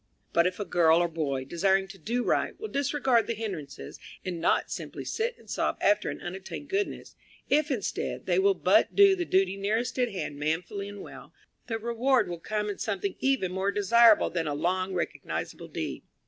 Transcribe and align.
But 0.33 0.47
if 0.47 0.59
a 0.59 0.65
girl 0.65 0.97
or 0.97 1.07
boy, 1.07 1.45
desiring 1.45 1.87
to 1.89 1.99
do 1.99 2.23
right, 2.23 2.59
will 2.59 2.69
disregard 2.69 3.27
the 3.27 3.35
hindrances, 3.35 3.99
and 4.25 4.41
not 4.41 4.71
simply 4.71 5.05
sit 5.05 5.37
and 5.37 5.47
sob 5.47 5.77
after 5.79 6.09
an 6.09 6.21
unattained 6.21 6.69
goodness 6.69 7.15
if, 7.51 7.69
instead, 7.69 8.25
they 8.25 8.39
will 8.39 8.55
but 8.55 8.95
do 8.95 9.15
the 9.15 9.25
duty 9.25 9.57
nearest 9.57 9.99
at 9.99 10.09
hand 10.11 10.37
manfully 10.39 10.89
and 10.89 11.03
well, 11.03 11.33
the 11.67 11.77
reward 11.77 12.27
will 12.27 12.39
come 12.39 12.67
in 12.67 12.79
something 12.79 13.15
even 13.19 13.51
more 13.51 13.69
desirable 13.71 14.31
than 14.31 14.47
a 14.47 14.55
"long 14.55 14.91
recognizable 14.95 15.67
deed." 15.67 16.01